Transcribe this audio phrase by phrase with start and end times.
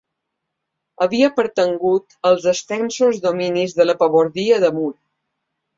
[1.05, 4.93] Havia pertangut als extensos dominis de la pabordia de Mur.